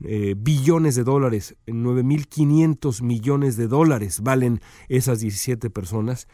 eh, 0.03 0.35
billones 0.39 0.95
de 0.95 1.05
dólares, 1.05 1.57
9.500 1.67 3.03
millones 3.03 3.57
de 3.59 3.69
dólares 3.69 4.21
valen 4.23 4.61
esas 4.89 5.21
17 5.21 5.69
personas. 5.69 6.27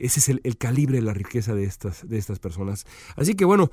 Eh, 0.00 0.06
ese 0.06 0.20
es 0.20 0.28
el, 0.28 0.56
calibre 0.56 0.96
de 0.96 1.02
la 1.02 1.14
riqueza 1.14 1.54
de 1.54 1.64
estas, 1.64 2.08
de 2.08 2.18
estas 2.18 2.38
personas. 2.38 2.86
Así 3.16 3.34
que 3.34 3.44
bueno, 3.44 3.70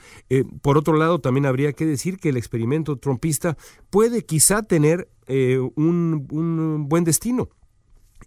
por 0.61 0.77
otro 0.77 0.95
lado, 0.95 1.19
también 1.19 1.45
habría 1.45 1.73
que 1.73 1.85
decir 1.85 2.17
que 2.17 2.29
el 2.29 2.37
experimento 2.37 2.97
trumpista 2.97 3.57
puede 3.89 4.25
quizá 4.25 4.63
tener 4.63 5.09
un, 5.75 6.27
un, 6.31 6.87
buen 6.87 7.03
destino 7.03 7.49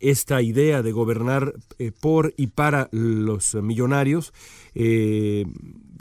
esta 0.01 0.41
idea 0.43 0.83
de 0.83 0.93
gobernar 0.93 1.55
eh, 1.79 1.93
por 1.93 2.35
y 2.37 2.49
para 2.49 2.89
los 2.93 3.55
millonarios 3.55 4.33
eh, 4.75 5.45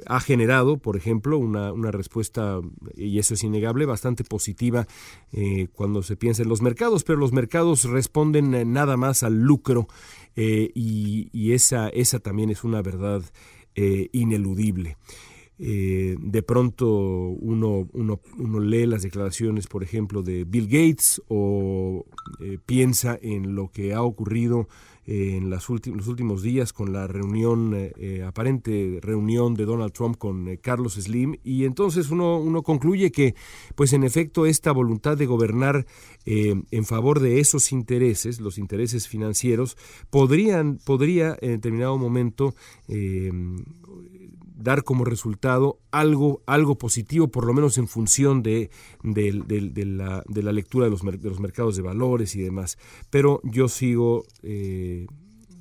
ha 0.05 0.19
generado, 0.19 0.77
por 0.77 0.97
ejemplo, 0.97 1.37
una, 1.37 1.91
respuesta, 1.91 2.59
y 2.95 3.19
eso 3.19 3.33
es 3.33 3.43
innegable, 3.43 3.85
bastante 3.85 4.23
positiva 4.23 4.87
eh, 5.31 5.67
cuando 5.73 6.03
se 6.03 6.15
piensa 6.15 6.43
en 6.43 6.49
los 6.49 6.61
mercados, 6.61 7.03
pero 7.03 7.19
los 7.19 7.33
mercados 7.33 7.83
responden 7.83 8.71
nada 8.73 8.97
más 8.97 9.23
al 9.23 9.41
lucro 9.41 9.87
y, 10.35 11.29
y, 11.33 11.51
esa, 11.51 11.89
esa 11.89 12.19
también 12.19 12.49
es 12.49 12.63
una 12.63 12.81
verdad 12.81 13.23
ineludible. 14.11 14.97
Eh, 15.61 16.15
de 16.17 16.41
pronto 16.41 16.87
uno, 16.87 17.89
uno, 17.91 18.59
lee 18.61 18.85
las 18.85 19.01
declaraciones, 19.01 19.67
por 19.67 19.83
ejemplo, 19.83 20.23
de 20.23 20.45
Bill 20.45 20.67
Gates 20.67 21.21
o 21.27 22.05
eh, 22.39 22.59
piensa 22.65 23.19
en 23.21 23.55
lo 23.55 23.67
que 23.67 23.93
ha 23.93 24.01
ocurrido 24.01 24.61
eh, 24.61 24.65
en 25.11 25.49
las 25.49 25.67
los 25.69 26.07
últimos 26.07 26.43
días 26.43 26.71
con 26.71 26.93
la 26.93 27.07
reunión, 27.07 27.75
aparente 28.25 28.99
reunión 29.01 29.55
de 29.55 29.65
Donald 29.65 29.91
Trump 29.91 30.17
con 30.17 30.55
Carlos 30.57 30.93
Slim. 30.93 31.35
Y 31.43 31.65
entonces 31.65 32.11
uno, 32.11 32.37
uno 32.37 32.61
concluye 32.61 33.11
que, 33.11 33.33
pues 33.73 33.93
en 33.93 34.03
efecto, 34.03 34.45
esta 34.45 34.71
voluntad 34.71 35.17
de 35.17 35.25
gobernar 35.25 35.87
en 36.25 36.85
favor 36.85 37.21
de 37.21 37.39
esos 37.39 37.71
intereses, 37.71 38.39
los 38.39 38.59
intereses 38.59 39.07
financieros, 39.07 39.77
podrían, 40.11 40.77
podría 40.77 41.35
en 41.41 41.51
determinado 41.53 41.97
momento 41.97 42.53
dar 44.59 44.83
como 44.83 45.05
resultado 45.05 45.79
algo, 45.91 46.43
algo 46.45 46.77
positivo, 46.77 47.29
por 47.29 47.45
lo 47.45 47.53
menos 47.53 47.77
en 47.77 47.87
función 47.87 48.43
de, 48.43 48.69
de, 49.03 49.31
la, 49.85 50.23
de 50.27 50.43
la, 50.43 50.51
lectura 50.51 50.85
de 50.85 50.91
los, 50.91 51.01
de 51.01 51.29
los, 51.29 51.39
mercados 51.39 51.75
de 51.75 51.81
valores 51.81 52.35
y 52.35 52.41
demás. 52.41 52.77
Pero 53.09 53.41
yo 53.43 53.69
sigo, 53.69 54.25
eh, 54.43 55.07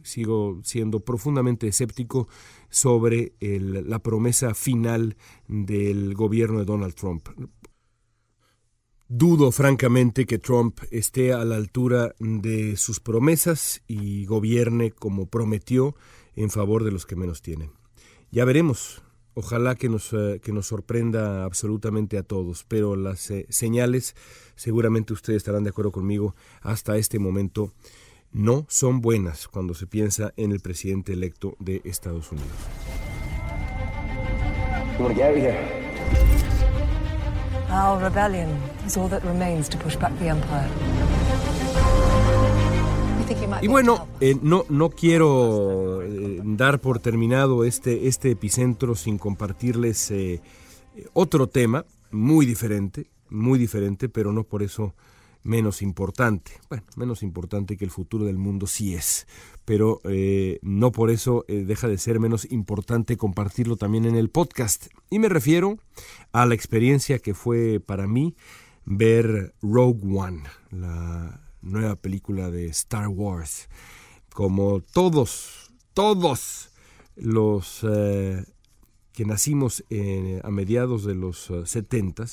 sigo 0.03 0.61
siendo 0.65 1.01
profundamente 1.01 1.69
escéptico 1.69 2.29
sobre 2.69 3.33
la 3.41 4.01
promesa 4.01 4.55
final 4.55 5.17
del 5.47 6.15
gobierno 6.15 6.59
de 6.59 6.65
Donald 6.65 6.95
Trump. 6.95 7.29
Dudo 9.11 9.53
francamente 9.53 10.27
que 10.27 10.39
Trump 10.39 10.81
esté 10.91 11.33
a 11.33 11.43
la 11.45 11.57
altura 11.57 12.15
de 12.19 12.77
sus 12.77 13.01
promesas 13.01 13.83
y 13.87 14.27
gobierne 14.27 14.91
como 14.91 15.27
prometió 15.27 15.95
en 16.37 16.51
favor 16.51 16.85
de 16.85 16.93
los 16.93 17.07
que 17.07 17.17
menos 17.17 17.41
tienen. 17.41 17.71
Ya 18.31 18.45
veremos. 18.45 19.03
Ojalá 19.35 19.77
que 19.77 19.89
nos, 19.89 20.13
eh, 20.13 20.41
que 20.43 20.53
nos 20.53 20.67
sorprenda 20.67 21.45
absolutamente 21.45 22.19
a 22.19 22.25
todos, 22.25 22.65
pero 22.67 22.97
las 22.97 23.31
eh, 23.31 23.47
señales, 23.51 24.17
seguramente 24.57 25.13
ustedes 25.13 25.37
estarán 25.39 25.63
de 25.63 25.71
acuerdo 25.71 25.93
conmigo, 25.93 26.35
hasta 26.61 26.97
este 26.97 27.21
momento 27.21 27.73
no 28.33 28.67
son 28.69 29.01
buenas 29.01 29.47
cuando 29.47 29.75
se 29.75 29.87
piensa 29.87 30.33
en 30.37 30.51
el 30.51 30.61
presidente 30.61 31.13
electo 31.13 31.57
de 31.61 31.81
Estados 31.85 32.33
Unidos. 32.33 32.51
Our 37.71 38.01
rebellion 38.01 38.49
is 38.87 38.97
all 38.97 39.09
that 39.09 39.23
remains 39.25 39.69
to 39.69 39.79
push 39.79 39.95
back 39.97 40.13
the 40.19 40.29
empire. 40.29 40.69
Y 43.61 43.67
bueno, 43.69 44.07
eh, 44.21 44.37
no, 44.41 44.65
no 44.69 44.91
quiero 44.91 46.03
eh, 46.03 46.41
dar 46.45 46.81
por 46.81 47.01
terminado 47.01 47.65
este, 47.65 48.07
este 48.07 48.31
epicentro 48.31 48.95
sin 48.95 49.19
compartirles 49.19 50.11
eh, 50.11 50.41
otro 51.13 51.49
tema 51.49 51.85
muy 52.11 52.47
diferente, 52.47 53.11
muy 53.29 53.59
diferente, 53.59 54.09
pero 54.09 54.33
no 54.33 54.45
por 54.45 54.63
eso 54.63 54.95
menos 55.43 55.83
importante. 55.83 56.53
Bueno, 56.69 56.85
menos 56.97 57.23
importante 57.23 57.77
que 57.77 57.85
el 57.85 57.91
futuro 57.91 58.25
del 58.25 58.39
mundo 58.39 58.67
sí 58.67 58.95
es, 58.95 59.27
pero 59.65 60.01
eh, 60.05 60.59
no 60.63 60.93
por 60.93 61.11
eso 61.11 61.45
eh, 61.49 61.65
deja 61.65 61.89
de 61.89 61.99
ser 61.99 62.21
menos 62.21 62.51
importante 62.51 63.17
compartirlo 63.17 63.77
también 63.77 64.05
en 64.05 64.17
el 64.17 64.31
podcast. 64.31 64.87
Y 65.11 65.19
me 65.19 65.29
refiero 65.29 65.79
a 66.33 66.47
la 66.47 66.55
experiencia 66.55 67.19
que 67.19 67.35
fue 67.35 67.81
para 67.81 68.07
mí 68.07 68.37
ver 68.85 69.55
Rogue 69.63 70.01
One, 70.17 70.43
la 70.71 71.48
nueva 71.63 71.97
película 71.97 72.51
de 72.51 72.67
Star 72.67 73.09
Wars. 73.09 73.69
Como 74.33 74.81
todos, 74.81 75.73
todos 75.95 76.71
los 77.17 77.81
eh, 77.83 78.45
que 79.13 79.25
nacimos 79.25 79.83
a 80.43 80.51
mediados 80.51 81.05
de 81.05 81.15
los 81.15 81.51
70 81.65 82.27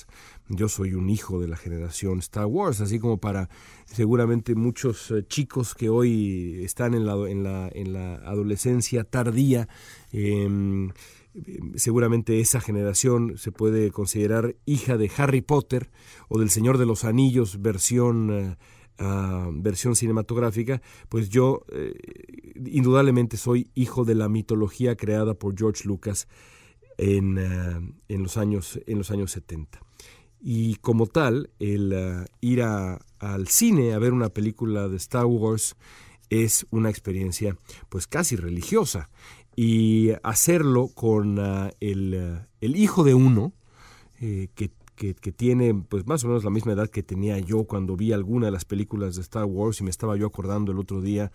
yo 0.49 0.69
soy 0.69 0.93
un 0.93 1.09
hijo 1.09 1.39
de 1.39 1.47
la 1.47 1.57
generación 1.57 2.19
Star 2.19 2.45
Wars, 2.45 2.79
así 2.79 2.99
como 2.99 3.17
para 3.17 3.49
seguramente 3.85 4.53
muchos 4.53 5.09
eh, 5.09 5.25
chicos 5.27 5.73
que 5.73 5.89
hoy 5.89 6.61
están 6.63 6.93
en 6.93 7.05
la, 7.05 7.13
en 7.29 7.43
la, 7.43 7.69
en 7.73 7.93
la 7.93 8.15
adolescencia 8.17 9.03
tardía. 9.03 9.67
Em, 10.11 10.91
seguramente 11.75 12.39
esa 12.39 12.61
generación 12.61 13.37
se 13.37 13.51
puede 13.51 13.91
considerar 13.91 14.55
hija 14.65 14.97
de 14.97 15.11
Harry 15.17 15.41
Potter 15.41 15.89
o 16.29 16.39
del 16.39 16.51
Señor 16.51 16.77
de 16.77 16.85
los 16.85 17.03
Anillos 17.03 17.61
versión, 17.61 18.57
ah, 18.99 19.49
versión 19.53 19.95
cinematográfica, 19.95 20.81
pues 21.09 21.29
yo 21.29 21.65
eh, 21.71 21.93
indudablemente 22.65 23.37
soy 23.37 23.69
hijo 23.75 24.05
de 24.05 24.15
la 24.15 24.29
mitología 24.29 24.95
creada 24.95 25.33
por 25.33 25.57
George 25.57 25.87
Lucas 25.87 26.27
en, 26.97 27.37
en, 28.07 28.23
los, 28.23 28.37
años, 28.37 28.79
en 28.87 28.97
los 28.97 29.11
años 29.11 29.31
70 29.31 29.81
y 30.47 30.75
como 30.75 31.07
tal, 31.07 31.49
el 31.57 31.91
uh, 31.91 32.25
ir 32.39 32.61
al 32.61 33.47
cine 33.47 33.93
a 33.93 33.97
ver 33.99 34.13
una 34.13 34.29
película 34.29 34.87
de 34.87 34.97
Star 34.97 35.25
Wars 35.25 35.75
es 36.29 36.67
una 36.69 36.91
experiencia 36.91 37.57
pues 37.89 38.05
casi 38.05 38.35
religiosa. 38.35 39.09
Y 39.55 40.11
hacerlo 40.21 40.89
con 40.93 41.39
el, 41.79 42.45
el, 42.61 42.75
hijo 42.75 43.03
de 43.03 43.15
uno 43.15 43.53
eh, 44.21 44.49
que 44.53 44.69
que, 44.95 45.13
tiene 45.13 45.73
pues 45.73 46.07
más 46.07 46.23
o 46.23 46.27
menos 46.27 46.43
la 46.43 46.49
misma 46.49 46.73
edad 46.73 46.89
que 46.89 47.03
tenía 47.03 47.37
yo 47.39 47.65
cuando 47.65 47.95
vi 47.95 48.13
alguna 48.13 48.47
de 48.47 48.51
las 48.51 48.65
películas 48.65 49.15
de 49.15 49.21
Star 49.21 49.45
Wars 49.45 49.81
y 49.81 49.83
me 49.83 49.89
estaba 49.89 50.15
yo 50.15 50.25
acordando 50.25 50.71
el 50.71 50.79
otro 50.79 51.01
día 51.01 51.31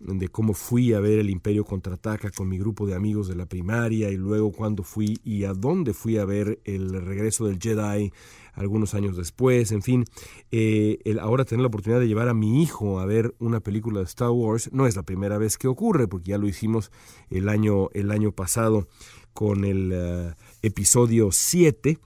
de 0.00 0.28
cómo 0.28 0.54
fui 0.54 0.92
a 0.92 1.00
ver 1.00 1.20
el 1.20 1.30
Imperio 1.30 1.64
contraataca 1.64 2.30
con 2.30 2.48
mi 2.48 2.58
grupo 2.58 2.86
de 2.86 2.94
amigos 2.94 3.28
de 3.28 3.36
la 3.36 3.46
primaria 3.46 4.10
y 4.10 4.16
luego 4.16 4.52
cuando 4.52 4.82
fui 4.82 5.18
y 5.24 5.44
a 5.44 5.54
dónde 5.54 5.94
fui 5.94 6.18
a 6.18 6.24
ver 6.24 6.60
el 6.64 6.90
regreso 7.00 7.46
del 7.46 7.60
Jedi 7.60 8.12
algunos 8.54 8.94
años 8.94 9.16
después, 9.16 9.72
en 9.72 9.82
fin, 9.82 10.04
eh, 10.52 10.98
el 11.04 11.18
ahora 11.18 11.44
tener 11.44 11.62
la 11.62 11.68
oportunidad 11.68 12.00
de 12.00 12.06
llevar 12.06 12.28
a 12.28 12.34
mi 12.34 12.62
hijo 12.62 13.00
a 13.00 13.06
ver 13.06 13.34
una 13.38 13.60
película 13.60 14.00
de 14.00 14.06
Star 14.06 14.30
Wars 14.30 14.70
no 14.72 14.86
es 14.86 14.96
la 14.96 15.02
primera 15.02 15.38
vez 15.38 15.58
que 15.58 15.68
ocurre, 15.68 16.06
porque 16.06 16.30
ya 16.30 16.38
lo 16.38 16.46
hicimos 16.46 16.92
el 17.30 17.48
año, 17.48 17.88
el 17.94 18.10
año 18.10 18.32
pasado 18.32 18.86
con 19.32 19.64
el 19.64 19.90
eh, 19.92 20.34
episodio 20.62 21.30
7 21.32 21.98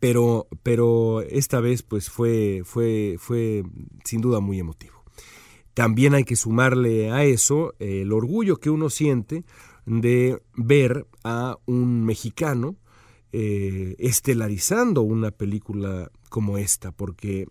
pero, 0.00 0.48
pero 0.62 1.22
esta 1.22 1.60
vez 1.60 1.82
pues 1.82 2.10
fue, 2.10 2.62
fue, 2.64 3.16
fue 3.18 3.64
sin 4.04 4.20
duda 4.20 4.40
muy 4.40 4.58
emotivo. 4.58 5.04
También 5.74 6.14
hay 6.14 6.24
que 6.24 6.36
sumarle 6.36 7.10
a 7.10 7.24
eso 7.24 7.74
el 7.78 8.12
orgullo 8.12 8.56
que 8.56 8.70
uno 8.70 8.88
siente 8.88 9.44
de 9.84 10.40
ver 10.54 11.06
a 11.22 11.58
un 11.66 12.04
mexicano 12.04 12.76
eh, 13.32 13.94
estelarizando 13.98 15.02
una 15.02 15.30
película 15.30 16.10
como 16.30 16.56
esta, 16.56 16.92
porque 16.92 17.46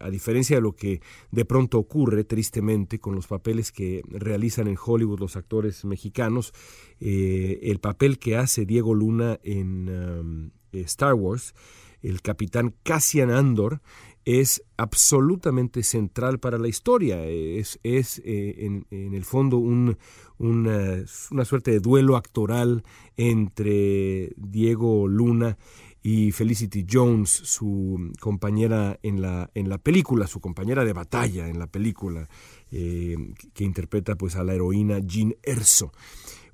a 0.00 0.10
diferencia 0.10 0.56
de 0.56 0.62
lo 0.62 0.72
que 0.72 1.00
de 1.30 1.44
pronto 1.44 1.78
ocurre 1.78 2.24
tristemente 2.24 2.98
con 2.98 3.14
los 3.14 3.26
papeles 3.26 3.72
que 3.72 4.02
realizan 4.08 4.68
en 4.68 4.76
Hollywood 4.82 5.20
los 5.20 5.36
actores 5.36 5.84
mexicanos, 5.84 6.52
eh, 7.00 7.60
el 7.62 7.78
papel 7.78 8.18
que 8.18 8.36
hace 8.36 8.66
Diego 8.66 8.94
Luna 8.94 9.38
en, 9.42 9.88
um, 9.88 10.50
Star 10.72 11.14
Wars, 11.14 11.54
el 12.02 12.22
capitán 12.22 12.74
Cassian 12.82 13.30
Andor, 13.30 13.80
es 14.24 14.62
absolutamente 14.76 15.82
central 15.82 16.38
para 16.38 16.58
la 16.58 16.68
historia. 16.68 17.24
Es, 17.26 17.78
es 17.82 18.22
eh, 18.24 18.84
en, 18.90 19.14
el 19.14 19.24
fondo 19.24 19.58
un, 19.58 19.98
una, 20.38 21.04
una, 21.30 21.44
suerte 21.44 21.72
de 21.72 21.80
duelo 21.80 22.16
actoral 22.16 22.84
entre 23.16 24.32
Diego 24.36 25.08
Luna 25.08 25.58
y 25.91 25.91
Felicity 26.02 26.84
Jones, 26.90 27.30
su 27.30 28.12
compañera 28.20 28.98
en 29.02 29.22
la, 29.22 29.50
en 29.54 29.68
la 29.68 29.78
película, 29.78 30.26
su 30.26 30.40
compañera 30.40 30.84
de 30.84 30.92
batalla 30.92 31.48
en 31.48 31.58
la 31.58 31.68
película, 31.68 32.28
eh, 32.70 33.16
que 33.54 33.64
interpreta 33.64 34.16
pues 34.16 34.36
a 34.36 34.42
la 34.42 34.54
heroína 34.54 34.98
Jean 34.98 35.36
Erso. 35.42 35.92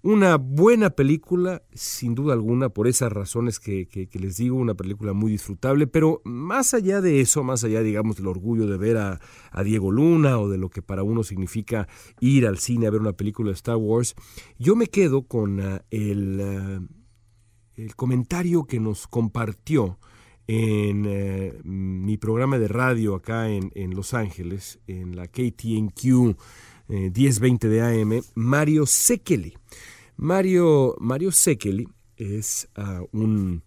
Una 0.01 0.37
buena 0.37 0.91
película, 0.91 1.63
sin 1.75 2.15
duda 2.15 2.33
alguna, 2.33 2.69
por 2.69 2.87
esas 2.87 3.13
razones 3.13 3.59
que, 3.59 3.89
les 4.13 4.37
digo, 4.37 4.57
una 4.57 4.75
película 4.75 5.13
muy 5.13 5.33
disfrutable, 5.33 5.89
pero 5.89 6.23
más 6.25 6.73
allá 6.73 7.01
de 7.01 7.21
eso, 7.21 7.43
más 7.43 7.65
allá, 7.65 7.83
digamos, 7.83 8.17
del 8.17 8.29
orgullo 8.29 8.69
de 8.69 8.77
ver 8.77 8.97
a, 8.97 9.21
Diego 9.65 9.91
Luna 9.91 10.39
o 10.39 10.49
de 10.49 10.57
lo 10.57 10.71
que 10.71 10.83
para 10.83 11.03
uno 11.03 11.25
significa 11.25 11.89
ir 12.21 12.47
al 12.47 12.59
cine 12.59 12.87
a 12.87 12.91
ver 12.91 13.01
una 13.01 13.15
película 13.15 13.49
de 13.49 13.55
Star 13.55 13.77
Wars, 13.77 14.15
yo 14.57 14.77
me 14.77 14.87
quedo 14.87 15.27
con 15.27 15.61
ah, 15.61 15.83
el, 15.91 16.41
ah, 16.41 16.81
el, 17.79 17.95
comentario 17.97 18.65
que 18.65 18.81
nos 18.81 19.07
compartió 19.07 19.99
en 20.47 21.05
eh, 21.07 21.59
mi 21.65 22.17
programa 22.17 22.59
de 22.59 22.69
radio 22.69 23.15
acá 23.15 23.49
en, 23.49 23.71
en 23.75 23.95
Los 23.95 24.15
Ángeles, 24.15 24.79
en 24.87 25.17
la 25.17 25.29
KTNQ 25.29 26.37
1020 26.89 27.67
eh, 27.67 27.71
de 27.71 27.83
AM, 27.83 28.23
Mario 28.35 28.87
Sekeli. 28.87 29.57
Mario, 30.17 30.97
Mario 30.99 31.31
Sekeli 31.31 31.87
es 32.17 32.69
ah, 32.75 33.03
un 33.13 33.63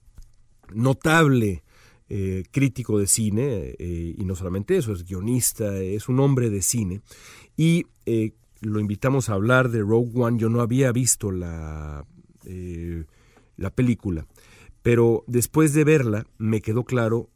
notable 0.73 1.63
eh, 2.09 2.43
crítico 2.51 2.99
de 2.99 3.07
cine, 3.07 3.75
eh, 3.79 4.15
y 4.17 4.25
no 4.25 4.35
solamente 4.35 4.75
eso, 4.75 4.91
es 4.91 5.05
guionista, 5.05 5.77
es 5.77 6.09
un 6.09 6.19
hombre 6.19 6.49
de 6.49 6.61
cine, 6.61 7.01
y 7.55 7.85
lo 8.61 8.79
invitamos 8.79 9.29
a 9.29 9.33
hablar 9.33 9.69
de 9.69 9.79
Rogue 9.79 10.11
One. 10.15 10.37
Yo 10.37 10.49
no 10.49 10.61
había 10.61 10.91
visto 10.91 11.31
la, 11.31 12.05
la 13.61 13.69
película, 13.69 14.27
pero 14.81 15.23
después 15.27 15.73
de 15.73 15.83
verla 15.83 16.25
me 16.37 16.61
quedó 16.61 16.83
claro 16.83 17.29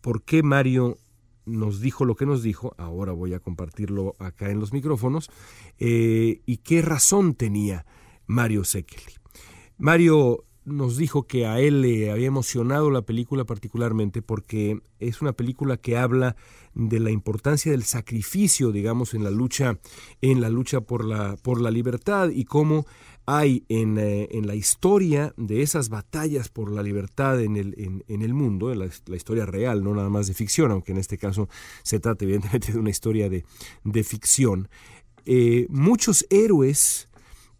por 0.00 0.22
qué 0.22 0.42
Mario 0.42 0.98
nos 1.44 1.80
dijo 1.80 2.04
lo 2.04 2.16
que 2.16 2.26
nos 2.26 2.42
dijo, 2.42 2.74
ahora 2.76 3.12
voy 3.12 3.32
a 3.32 3.40
compartirlo 3.40 4.16
acá 4.18 4.50
en 4.50 4.58
los 4.58 4.72
micrófonos, 4.72 5.30
eh, 5.78 6.40
y 6.44 6.56
qué 6.58 6.82
razón 6.82 7.34
tenía 7.34 7.86
Mario 8.26 8.64
Sekeli. 8.64 9.14
Mario 9.78 10.44
nos 10.66 10.96
dijo 10.96 11.28
que 11.28 11.46
a 11.46 11.60
él 11.60 11.80
le 11.80 12.10
había 12.10 12.26
emocionado 12.26 12.90
la 12.90 13.02
película 13.02 13.44
particularmente 13.44 14.20
porque 14.20 14.80
es 14.98 15.22
una 15.22 15.32
película 15.32 15.76
que 15.76 15.96
habla 15.96 16.34
de 16.74 16.98
la 16.98 17.12
importancia 17.12 17.70
del 17.70 17.84
sacrificio, 17.84 18.72
digamos, 18.72 19.14
en 19.14 19.22
la 19.22 19.30
lucha, 19.30 19.78
en 20.20 20.40
la 20.40 20.50
lucha 20.50 20.80
por 20.80 21.04
la, 21.04 21.36
por 21.36 21.60
la 21.60 21.70
libertad 21.70 22.30
y 22.30 22.44
cómo 22.44 22.84
hay 23.26 23.64
en, 23.68 23.98
eh, 23.98 24.28
en, 24.30 24.46
la 24.46 24.54
historia 24.54 25.34
de 25.36 25.62
esas 25.62 25.88
batallas 25.88 26.48
por 26.48 26.70
la 26.70 26.82
libertad 26.82 27.40
en 27.42 27.56
el, 27.56 28.02
en, 28.06 28.22
el 28.22 28.32
mundo, 28.32 28.72
en 28.72 28.78
la, 28.78 29.16
historia 29.16 29.44
real, 29.44 29.82
no 29.82 29.94
nada 29.94 30.08
más 30.08 30.28
de 30.28 30.34
ficción, 30.34 30.70
aunque 30.70 30.92
en 30.92 30.98
este 30.98 31.18
caso 31.18 31.48
se 31.82 31.98
trata 31.98 32.24
evidentemente 32.24 32.72
de 32.72 32.78
una 32.78 32.90
historia 32.90 33.28
de, 33.28 33.44
de 33.82 34.04
ficción, 34.04 34.68
eh, 35.24 35.66
muchos 35.68 36.24
héroes 36.30 37.08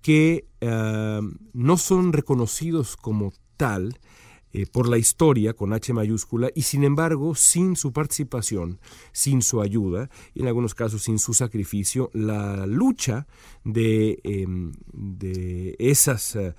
que 0.02 0.46
ah, 0.62 1.20
no 1.52 1.76
son 1.76 2.12
reconocidos 2.12 2.96
como 2.96 3.32
tal, 3.56 3.98
eh, 4.56 4.64
por 4.64 4.88
la 4.88 4.96
historia 4.96 5.52
con 5.52 5.74
H 5.74 5.92
mayúscula 5.92 6.50
y 6.54 6.62
sin 6.62 6.82
embargo 6.82 7.34
sin 7.34 7.76
su 7.76 7.92
participación, 7.92 8.80
sin 9.12 9.42
su 9.42 9.60
ayuda 9.60 10.08
y 10.32 10.40
en 10.40 10.46
algunos 10.46 10.74
casos 10.74 11.02
sin 11.02 11.18
su 11.18 11.34
sacrificio, 11.34 12.08
la 12.14 12.64
lucha 12.66 13.26
de, 13.64 14.18
em, 14.24 14.72
de 14.94 15.76
esas... 15.78 16.36
Eh, 16.36 16.54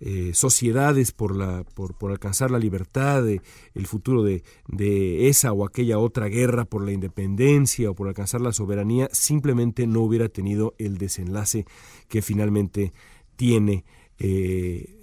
eh, 0.00 0.30
sociedades 0.32 1.10
por, 1.10 1.34
la, 1.34 1.64
por, 1.74 1.98
por, 1.98 2.12
alcanzar 2.12 2.52
la 2.52 2.60
libertad, 2.60 3.26
el 3.26 3.86
futuro 3.88 4.22
de, 4.22 4.44
de, 4.68 5.28
esa 5.28 5.52
o 5.52 5.66
aquella 5.66 5.98
otra 5.98 6.28
guerra 6.28 6.66
por 6.66 6.84
la 6.84 6.92
independencia 6.92 7.90
o 7.90 7.96
por 7.96 8.06
alcanzar 8.06 8.40
la 8.40 8.52
soberanía, 8.52 9.08
simplemente 9.10 9.88
no 9.88 10.02
hubiera 10.02 10.28
tenido 10.28 10.76
el 10.78 10.98
desenlace 10.98 11.66
que 12.06 12.22
finalmente 12.22 12.92
tiene 13.34 13.84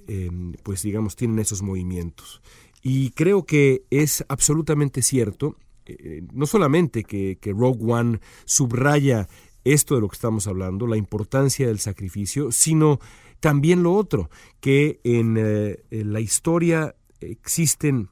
Em, 0.07 0.53
pues 0.63 0.83
digamos, 0.83 1.15
tienen 1.15 1.39
esos 1.39 1.61
movimientos. 1.61 2.41
Y 2.83 3.09
creo 3.11 3.45
que 3.45 3.83
es 3.89 4.23
absolutamente 4.27 5.01
cierto, 5.01 5.57
eh, 5.87 6.21
no 6.31 6.45
solamente 6.45 7.03
que, 7.03 7.39
Rogue 7.45 7.91
One 7.91 8.19
subraya 8.45 9.27
esto 9.63 9.95
de 9.95 10.01
lo 10.01 10.07
que 10.07 10.15
estamos 10.15 10.45
hablando, 10.45 10.85
la 10.85 10.97
importancia 10.97 11.65
del 11.65 11.79
sacrificio, 11.79 12.51
sino 12.51 12.99
también 13.39 13.81
lo 13.81 13.93
otro, 13.93 14.29
que 14.59 14.99
en, 15.03 15.37
eh, 15.39 15.83
la 15.89 16.19
historia 16.19 16.95
existen 17.19 18.09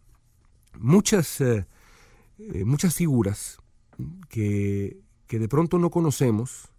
muchas, 0.80 1.40
eh, 1.42 1.66
muchas 2.66 2.96
figuras 2.96 3.58
que, 4.30 4.98
que 5.28 5.38
de 5.38 5.48
pronto 5.48 5.78
no 5.78 5.92
conocemos, 5.92 6.73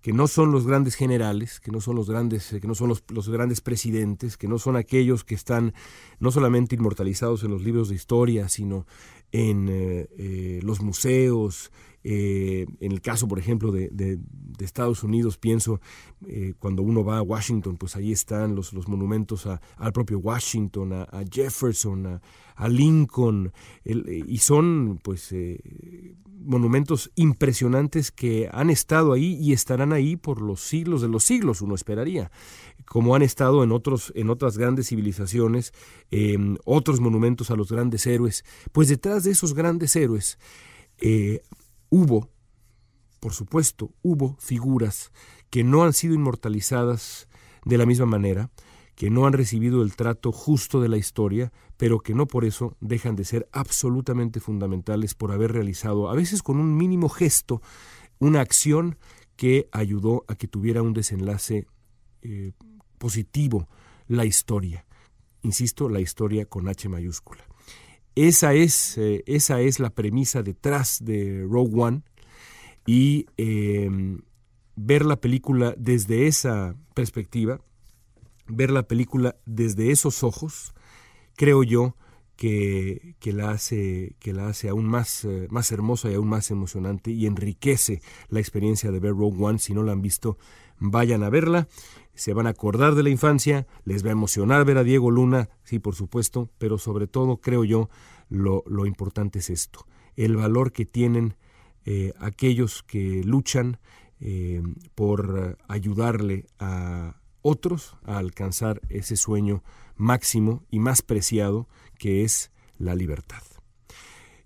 que 0.00 0.12
no 0.12 0.28
son 0.28 0.50
los 0.52 0.66
grandes 0.66 0.94
generales, 0.94 1.60
que 1.60 1.70
no 1.70 1.80
son 1.80 1.96
los 1.96 2.08
grandes, 2.08 2.56
que 2.60 2.66
no 2.66 2.74
son 2.74 2.88
los, 2.88 3.04
los, 3.08 3.28
grandes 3.28 3.60
presidentes, 3.60 4.36
que 4.36 4.48
no 4.48 4.58
son 4.58 4.76
aquellos 4.76 5.24
que 5.24 5.34
están 5.34 5.74
no 6.18 6.30
solamente 6.30 6.74
inmortalizados 6.74 7.44
en 7.44 7.50
los 7.50 7.62
libros 7.62 7.88
de 7.90 7.96
historia, 7.96 8.48
sino 8.48 8.86
en 9.32 9.68
eh, 9.68 10.08
eh, 10.16 10.60
los 10.62 10.80
museos, 10.80 11.70
eh, 12.02 12.66
en 12.80 12.92
el 12.92 13.00
caso, 13.00 13.28
por 13.28 13.38
ejemplo, 13.38 13.72
de, 13.72 14.18
Estados 14.60 15.02
Unidos, 15.02 15.38
pienso, 15.38 15.80
eh, 16.26 16.52
cuando 16.58 16.82
uno 16.82 17.02
va 17.02 17.16
a 17.16 17.22
Washington, 17.22 17.78
pues 17.78 17.96
ahí 17.96 18.12
están 18.12 18.54
los, 18.54 18.74
los 18.74 18.88
monumentos 18.88 19.46
al 19.46 19.92
propio 19.94 20.18
Washington, 20.18 20.92
a, 20.92 21.24
Jefferson, 21.30 22.20
a, 22.56 22.68
Lincoln, 22.68 23.52
y 23.84 24.36
son 24.36 25.00
pues 25.02 25.32
eh, 25.32 26.14
monumentos 26.44 27.10
impresionantes 27.14 28.10
que 28.10 28.50
han 28.52 28.68
estado 28.68 29.14
ahí 29.14 29.38
y 29.40 29.54
estarán 29.54 29.94
ahí 29.94 30.16
por 30.16 30.42
los 30.42 30.60
siglos 30.60 31.00
de 31.00 31.08
los 31.08 31.24
siglos, 31.24 31.62
uno 31.62 31.74
esperaría, 31.74 32.30
como 32.84 33.14
han 33.14 33.22
estado 33.22 33.64
en, 33.64 33.72
otros, 33.72 34.12
en 34.14 34.28
otras 34.28 34.58
grandes 34.58 34.88
civilizaciones, 34.88 35.72
eh, 36.10 36.36
otros 36.64 37.00
monumentos 37.00 37.50
a 37.50 37.56
los 37.56 37.72
grandes 37.72 38.06
héroes. 38.06 38.44
Pues 38.72 38.88
detrás 38.88 39.24
de 39.24 39.30
esos 39.30 39.54
grandes 39.54 39.96
héroes 39.96 40.38
hubo, 41.90 42.30
por 43.20 43.34
supuesto, 43.34 43.92
hubo 44.02 44.36
figuras 44.38 45.12
que 45.50 45.64
no 45.64 45.84
han 45.84 45.92
sido 45.92 46.14
inmortalizadas 46.14 47.28
de 47.64 47.76
la 47.76 47.86
misma 47.86 48.06
manera, 48.06 48.50
que 48.94 49.10
no 49.10 49.26
han 49.26 49.32
recibido 49.32 49.82
el 49.82 49.96
trato 49.96 50.32
justo 50.32 50.80
de 50.80 50.88
la 50.88 50.96
historia, 50.96 51.52
pero 51.76 52.00
que 52.00 52.14
no 52.14 52.26
por 52.26 52.44
eso 52.44 52.76
dejan 52.80 53.16
de 53.16 53.24
ser 53.24 53.48
absolutamente 53.52 54.40
fundamentales 54.40 55.14
por 55.14 55.32
haber 55.32 55.52
realizado, 55.52 56.08
a 56.10 56.14
veces 56.14 56.42
con 56.42 56.58
un 56.58 56.76
mínimo 56.76 57.08
gesto, 57.08 57.62
una 58.18 58.40
acción 58.40 58.98
que 59.36 59.68
ayudó 59.72 60.24
a 60.28 60.34
que 60.34 60.48
tuviera 60.48 60.82
un 60.82 60.92
desenlace 60.92 61.66
eh, 62.22 62.52
positivo 62.98 63.68
la 64.06 64.26
historia. 64.26 64.84
Insisto, 65.42 65.88
la 65.88 66.00
historia 66.00 66.44
con 66.44 66.68
H 66.68 66.88
mayúscula. 66.90 67.49
Esa 68.20 68.52
es, 68.52 68.98
eh, 68.98 69.24
esa 69.26 69.62
es 69.62 69.80
la 69.80 69.88
premisa 69.88 70.42
detrás 70.42 71.02
de 71.02 71.46
Rogue 71.48 71.80
One 71.80 72.02
y 72.84 73.24
eh, 73.38 73.88
ver 74.76 75.06
la 75.06 75.16
película 75.16 75.74
desde 75.78 76.26
esa 76.26 76.76
perspectiva, 76.92 77.62
ver 78.46 78.72
la 78.72 78.82
película 78.82 79.36
desde 79.46 79.90
esos 79.90 80.22
ojos, 80.22 80.74
creo 81.34 81.62
yo 81.62 81.96
que, 82.36 83.16
que, 83.20 83.32
la, 83.32 83.52
hace, 83.52 84.16
que 84.18 84.34
la 84.34 84.48
hace 84.48 84.68
aún 84.68 84.84
más, 84.84 85.24
eh, 85.24 85.46
más 85.48 85.72
hermosa 85.72 86.10
y 86.10 86.14
aún 86.16 86.28
más 86.28 86.50
emocionante 86.50 87.12
y 87.12 87.24
enriquece 87.24 88.02
la 88.28 88.40
experiencia 88.40 88.90
de 88.90 89.00
ver 89.00 89.12
Rogue 89.12 89.42
One. 89.42 89.58
Si 89.58 89.72
no 89.72 89.82
la 89.82 89.92
han 89.92 90.02
visto, 90.02 90.36
vayan 90.78 91.22
a 91.22 91.30
verla. 91.30 91.68
Se 92.20 92.34
van 92.34 92.46
a 92.46 92.50
acordar 92.50 92.96
de 92.96 93.02
la 93.02 93.08
infancia, 93.08 93.66
les 93.86 94.04
va 94.04 94.10
a 94.10 94.12
emocionar 94.12 94.66
ver 94.66 94.76
a 94.76 94.84
Diego 94.84 95.10
Luna, 95.10 95.48
sí, 95.64 95.78
por 95.78 95.94
supuesto, 95.94 96.50
pero 96.58 96.76
sobre 96.76 97.06
todo 97.06 97.38
creo 97.38 97.64
yo 97.64 97.88
lo, 98.28 98.62
lo 98.66 98.84
importante 98.84 99.38
es 99.38 99.48
esto, 99.48 99.86
el 100.16 100.36
valor 100.36 100.70
que 100.70 100.84
tienen 100.84 101.34
eh, 101.86 102.12
aquellos 102.18 102.82
que 102.82 103.22
luchan 103.24 103.78
eh, 104.20 104.60
por 104.94 105.56
ayudarle 105.66 106.44
a 106.58 107.22
otros 107.40 107.96
a 108.04 108.18
alcanzar 108.18 108.82
ese 108.90 109.16
sueño 109.16 109.64
máximo 109.96 110.62
y 110.70 110.78
más 110.78 111.00
preciado 111.00 111.68
que 111.96 112.22
es 112.22 112.50
la 112.76 112.94
libertad. 112.94 113.49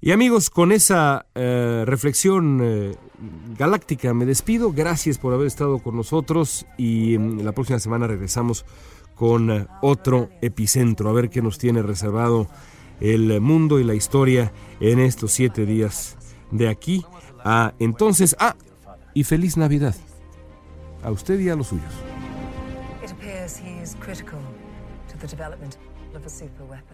Y 0.04 0.12
amigos, 0.12 0.50
con 0.50 0.70
esa 0.70 1.24
eh, 1.34 1.84
reflexión 1.86 2.60
eh, 2.62 2.94
galáctica 3.56 4.12
me 4.12 4.26
despido. 4.26 4.70
Gracias 4.70 5.16
por 5.16 5.32
haber 5.32 5.46
estado 5.46 5.78
con 5.78 5.96
nosotros 5.96 6.66
y 6.76 7.16
mm, 7.16 7.40
la 7.40 7.52
próxima 7.52 7.78
semana 7.78 8.06
regresamos 8.06 8.66
con 9.14 9.50
eh, 9.50 9.66
otro 9.80 10.28
epicentro, 10.42 11.08
a 11.08 11.14
ver 11.14 11.30
qué 11.30 11.40
nos 11.40 11.56
tiene 11.56 11.80
reservado 11.80 12.48
el 13.00 13.40
mundo 13.40 13.80
y 13.80 13.84
la 13.84 13.94
historia 13.94 14.52
en 14.78 14.98
estos 14.98 15.32
siete 15.32 15.64
días 15.64 16.18
de 16.50 16.68
aquí 16.68 17.02
a 17.42 17.72
entonces. 17.78 18.36
Ah, 18.38 18.56
y 19.14 19.24
feliz 19.24 19.56
Navidad 19.56 19.94
a 21.02 21.12
usted 21.12 21.40
y 21.40 21.48
a 21.48 21.56
los 21.56 21.68
suyos. 21.68 21.94
It 23.02 23.10
appears 23.10 23.58
he 23.58 23.82
is 23.82 23.96
critical 24.00 24.40
to 25.10 25.16
the 25.16 25.26
development 25.26 25.78
of 26.14 26.26
a. 26.26 26.93